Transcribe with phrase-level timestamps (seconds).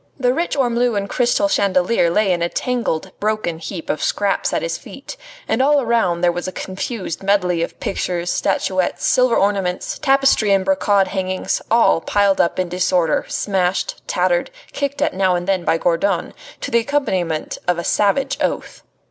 [0.19, 4.63] The rich ormolu and crystal chandelier lay in a tangled, broken heap of scraps at
[4.63, 5.15] his feet,
[5.47, 10.65] and all around there was a confused medley of pictures, statuettes, silver ornaments, tapestry and
[10.65, 15.77] brocade hangings, all piled up in disorder, smashed, tattered, kicked at now and again by
[15.77, 18.81] Gourdon, to the accompaniment of a savage oath.